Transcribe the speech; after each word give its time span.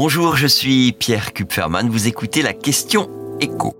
Bonjour, 0.00 0.36
je 0.36 0.46
suis 0.46 0.92
Pierre 0.92 1.32
Kupferman. 1.32 1.88
Vous 1.90 2.06
écoutez 2.06 2.40
la 2.40 2.52
question 2.52 3.10
écho. 3.40 3.74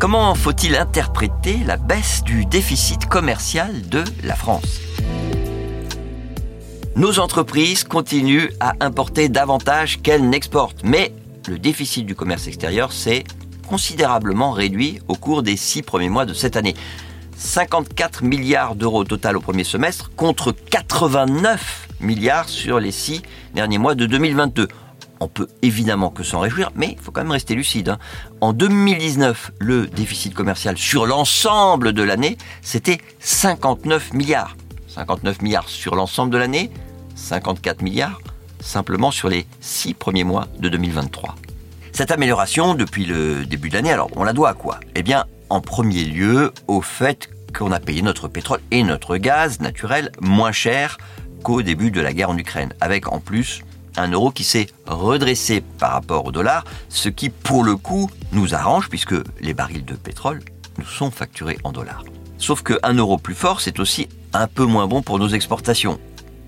Comment 0.00 0.34
faut-il 0.34 0.74
interpréter 0.74 1.58
la 1.64 1.76
baisse 1.76 2.24
du 2.24 2.44
déficit 2.46 3.06
commercial 3.06 3.88
de 3.88 4.02
la 4.24 4.34
France? 4.34 4.80
Nos 6.96 7.20
entreprises 7.20 7.84
continuent 7.84 8.50
à 8.58 8.72
importer 8.80 9.28
davantage 9.28 10.02
qu'elles 10.02 10.28
n'exportent, 10.28 10.82
mais 10.82 11.12
le 11.46 11.60
déficit 11.60 12.04
du 12.04 12.16
commerce 12.16 12.48
extérieur 12.48 12.90
s'est 12.90 13.22
considérablement 13.68 14.50
réduit 14.50 14.98
au 15.06 15.14
cours 15.14 15.44
des 15.44 15.56
six 15.56 15.82
premiers 15.82 16.08
mois 16.08 16.26
de 16.26 16.34
cette 16.34 16.56
année. 16.56 16.74
54 17.44 18.24
milliards 18.24 18.74
d'euros 18.74 19.04
total 19.04 19.36
au 19.36 19.40
premier 19.40 19.64
semestre 19.64 20.10
contre 20.16 20.52
89 20.52 21.88
milliards 22.00 22.48
sur 22.48 22.80
les 22.80 22.90
six 22.90 23.22
derniers 23.54 23.76
mois 23.76 23.94
de 23.94 24.06
2022. 24.06 24.66
On 25.20 25.28
peut 25.28 25.48
évidemment 25.60 26.08
que 26.08 26.22
s'en 26.22 26.40
réjouir, 26.40 26.72
mais 26.74 26.96
il 26.98 26.98
faut 26.98 27.12
quand 27.12 27.20
même 27.20 27.30
rester 27.30 27.54
lucide. 27.54 27.90
Hein. 27.90 27.98
En 28.40 28.54
2019, 28.54 29.52
le 29.58 29.86
déficit 29.86 30.34
commercial 30.34 30.78
sur 30.78 31.06
l'ensemble 31.06 31.92
de 31.92 32.02
l'année, 32.02 32.38
c'était 32.62 32.98
59 33.20 34.14
milliards. 34.14 34.56
59 34.88 35.42
milliards 35.42 35.68
sur 35.68 35.94
l'ensemble 35.94 36.32
de 36.32 36.38
l'année, 36.38 36.70
54 37.14 37.82
milliards 37.82 38.20
simplement 38.60 39.10
sur 39.10 39.28
les 39.28 39.46
six 39.60 39.92
premiers 39.92 40.24
mois 40.24 40.48
de 40.58 40.70
2023. 40.70 41.36
Cette 41.92 42.10
amélioration 42.10 42.74
depuis 42.74 43.04
le 43.04 43.44
début 43.44 43.68
de 43.68 43.74
l'année, 43.74 43.92
alors 43.92 44.08
on 44.16 44.24
la 44.24 44.32
doit 44.32 44.48
à 44.48 44.54
quoi? 44.54 44.80
Eh 44.94 45.02
bien, 45.02 45.26
en 45.50 45.60
premier 45.60 46.04
lieu, 46.04 46.52
au 46.66 46.80
fait 46.80 47.28
qu'on 47.54 47.72
a 47.72 47.80
payé 47.80 48.02
notre 48.02 48.28
pétrole 48.28 48.60
et 48.70 48.82
notre 48.82 49.16
gaz 49.16 49.60
naturel 49.60 50.10
moins 50.20 50.52
cher 50.52 50.98
qu'au 51.42 51.62
début 51.62 51.90
de 51.90 52.00
la 52.00 52.12
guerre 52.12 52.30
en 52.30 52.36
Ukraine, 52.36 52.74
avec 52.80 53.10
en 53.12 53.20
plus 53.20 53.62
un 53.96 54.10
euro 54.10 54.30
qui 54.30 54.44
s'est 54.44 54.66
redressé 54.86 55.62
par 55.78 55.92
rapport 55.92 56.26
au 56.26 56.32
dollar, 56.32 56.64
ce 56.88 57.08
qui 57.08 57.30
pour 57.30 57.62
le 57.62 57.76
coup 57.76 58.10
nous 58.32 58.54
arrange 58.54 58.88
puisque 58.88 59.14
les 59.40 59.54
barils 59.54 59.84
de 59.84 59.94
pétrole 59.94 60.40
nous 60.78 60.86
sont 60.86 61.10
facturés 61.10 61.58
en 61.64 61.72
dollars. 61.72 62.04
Sauf 62.38 62.62
qu'un 62.62 62.94
euro 62.94 63.16
plus 63.16 63.34
fort, 63.34 63.60
c'est 63.60 63.78
aussi 63.78 64.08
un 64.32 64.48
peu 64.48 64.64
moins 64.64 64.86
bon 64.86 65.02
pour 65.02 65.18
nos 65.18 65.28
exportations. 65.28 66.00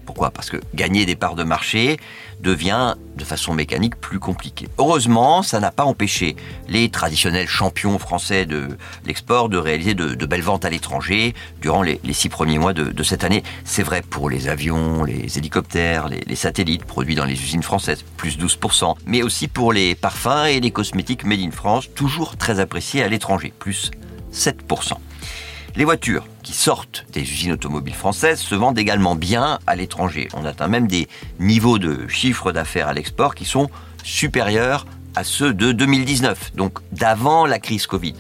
Pourquoi? 0.07 0.31
Parce 0.31 0.49
que 0.49 0.59
gagner 0.75 1.05
des 1.05 1.17
parts 1.17 1.35
de 1.35 1.43
marché 1.43 1.99
devient 2.41 2.95
de 3.17 3.25
façon 3.25 3.55
mécanique 3.55 3.97
plus 3.97 4.21
compliqué. 4.21 4.69
Heureusement, 4.79 5.43
ça 5.43 5.59
n'a 5.59 5.71
pas 5.71 5.85
empêché 5.85 6.37
les 6.69 6.89
traditionnels 6.91 7.49
champions 7.49 7.99
français 7.99 8.47
de 8.47 8.69
l'export 9.05 9.49
de 9.49 9.59
réaliser 9.59 9.95
de, 9.95 10.27
belles 10.27 10.43
ventes 10.43 10.65
à 10.65 10.71
l'étranger 10.71 11.35
durant 11.61 11.83
les, 11.83 12.01
six 12.13 12.29
premiers 12.29 12.59
mois 12.59 12.73
de, 12.73 13.03
cette 13.03 13.25
année. 13.25 13.43
C'est 13.65 13.83
vrai 13.83 14.03
pour 14.03 14.31
les 14.31 14.49
avions, 14.49 15.05
les 15.05 15.39
hélicoptères, 15.39 16.09
les, 16.09 16.21
les 16.21 16.37
satellites 16.37 16.85
produits 16.85 17.15
dans 17.15 17.25
les 17.25 17.35
usines 17.35 17.63
françaises, 17.63 18.05
plus 18.17 18.39
12%, 18.39 18.95
mais 19.07 19.23
aussi 19.23 19.49
pour 19.49 19.73
les 19.73 19.95
parfums 19.95 20.47
et 20.47 20.61
les 20.61 20.71
cosmétiques 20.71 21.25
made 21.25 21.41
in 21.41 21.51
France, 21.51 21.89
toujours 21.95 22.37
très 22.37 22.61
appréciés 22.61 23.03
à 23.03 23.09
l'étranger, 23.09 23.53
plus 23.59 23.91
7%. 24.33 24.95
Les 25.77 25.85
voitures 25.85 26.27
qui 26.47 26.53
sortent 26.53 27.05
des 27.13 27.23
usines 27.23 27.51
automobiles 27.51 27.93
françaises 27.93 28.39
se 28.39 28.55
vendent 28.55 28.79
également 28.79 29.17
bien 29.17 29.59
à 29.67 29.75
l'étranger. 29.75 30.29
On 30.33 30.45
atteint 30.45 30.69
même 30.69 30.87
des 30.87 31.09
niveaux 31.41 31.81
de 31.81 32.07
chiffre 32.07 32.53
d'affaires 32.53 32.87
à 32.87 32.95
l'export 32.95 33.35
qui 33.35 33.45
sont 33.45 33.69
supérieurs 34.05 34.87
à 35.17 35.25
ceux 35.25 35.53
de 35.53 35.73
2019, 35.73 36.55
donc 36.55 36.79
d'avant 36.93 37.47
la 37.47 37.59
crise 37.59 37.89
Covid. 37.89 38.15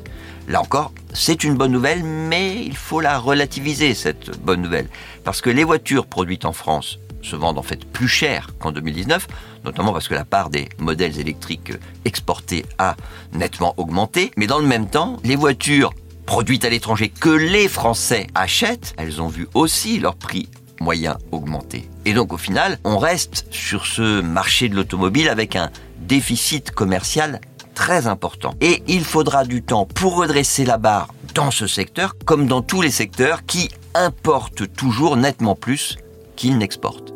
Là 0.49 0.61
encore, 0.61 0.93
c'est 1.13 1.45
une 1.45 1.55
bonne 1.55 1.71
nouvelle, 1.71 2.03
mais 2.03 2.65
il 2.65 2.77
faut 2.77 3.01
la 3.01 3.17
relativiser, 3.17 3.95
cette 3.95 4.41
bonne 4.41 4.61
nouvelle. 4.61 4.89
Parce 5.23 5.41
que 5.41 5.51
les 5.51 5.63
voitures 5.63 6.07
produites 6.07 6.47
en 6.47 6.53
France 6.53 6.99
se 7.23 7.37
vendent 7.37 7.59
en 7.59 7.63
fait 7.63 7.85
plus 7.85 8.09
cher 8.09 8.51
qu'en 8.59 8.73
2019, 8.73 9.29
notamment 9.65 9.93
parce 9.93 10.09
que 10.09 10.15
la 10.15 10.25
part 10.25 10.51
des 10.51 10.69
modèles 10.79 11.21
électriques 11.21 11.75
exportés 12.05 12.67
a 12.79 12.97
nettement 13.33 13.75
augmenté. 13.77 14.33
Mais 14.37 14.49
dans 14.49 14.59
le 14.59 14.67
même 14.67 14.89
temps, 14.89 15.17
les 15.23 15.37
voitures 15.37 15.93
produites 16.27 16.65
à 16.65 16.69
l'étranger 16.69 17.09
que 17.09 17.31
les 17.31 17.69
Français 17.69 18.27
achètent, 18.35 18.95
elles 18.99 19.23
ont 19.23 19.29
vu 19.29 19.49
aussi 19.55 19.99
leur 19.99 20.17
prix 20.17 20.49
moyen 20.81 21.17
augmenter. 21.33 21.89
Et 22.05 22.13
donc 22.13 22.33
au 22.33 22.37
final, 22.37 22.79
on 22.85 22.99
reste 22.99 23.47
sur 23.51 23.87
ce 23.87 24.21
marché 24.21 24.69
de 24.69 24.75
l'automobile 24.75 25.29
avec 25.29 25.57
un 25.57 25.71
déficit 26.01 26.71
commercial 26.71 27.41
très 27.75 28.07
important. 28.07 28.55
Et 28.61 28.83
il 28.87 29.05
faudra 29.05 29.45
du 29.45 29.63
temps 29.63 29.87
pour 29.87 30.17
redresser 30.17 30.65
la 30.65 30.79
barre 30.79 31.09
dans 31.35 31.51
ce 31.51 31.67
secteur, 31.67 32.15
comme 32.25 32.47
dans 32.47 32.63
tous 32.63 32.83
les 32.83 32.91
secteurs 32.91 33.45
qui 33.45 33.71
importent 33.95 34.73
toujours 34.75 35.17
nettement 35.17 35.55
plus 35.55 35.97
qu'ils 36.37 36.59
n'exportent. 36.59 37.16